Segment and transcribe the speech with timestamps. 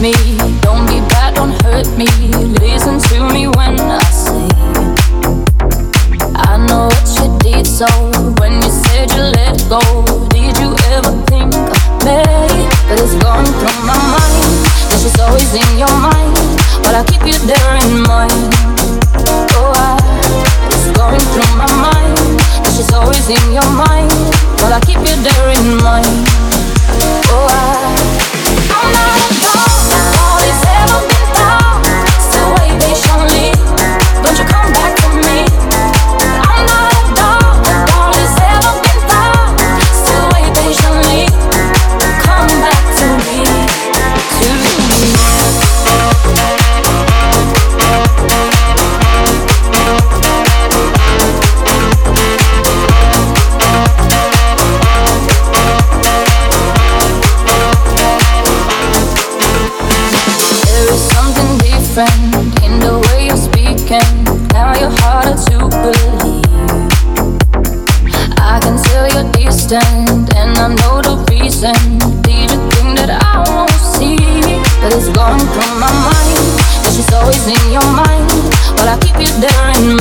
[0.00, 0.12] me.
[0.60, 2.06] Don't be bad, don't hurt me.
[2.60, 4.48] Listen to me when I say,
[6.34, 7.66] I know what you did.
[7.66, 7.86] So
[8.40, 9.80] when you said you let go,
[10.28, 12.22] did you ever think of me?
[12.88, 14.52] But it's gone through my mind.
[14.90, 16.34] This is always in your mind,
[16.82, 18.75] but I keep you there in mind.
[64.78, 64.92] And
[68.38, 71.74] I can tell you distant, then I know the reason.
[72.22, 74.16] Did you think that I won't see?
[74.80, 76.38] But it's going through my mind.
[76.84, 78.26] And she's always in your mind.
[78.86, 79.98] I keep you there in.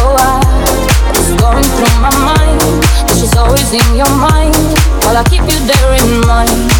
[0.00, 0.16] Oh,
[1.10, 2.62] it's going through my mind.
[3.08, 4.54] And she's always in your mind.
[5.04, 6.75] While I keep you there in mind.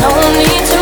[0.00, 0.75] No need to